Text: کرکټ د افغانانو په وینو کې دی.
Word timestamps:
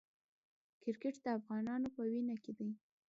کرکټ 0.81 1.15
د 1.25 1.27
افغانانو 1.39 1.87
په 1.95 2.01
وینو 2.09 2.35
کې 2.43 2.51
دی. 2.57 2.69